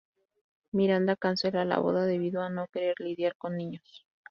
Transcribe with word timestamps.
Miranda 0.71 1.15
cancela 1.15 1.63
la 1.63 1.77
boda 1.77 2.07
debido 2.07 2.41
a 2.41 2.49
no 2.49 2.65
querer 2.69 2.95
lidiar 2.99 3.35
con 3.37 3.55
niños. 3.55 4.03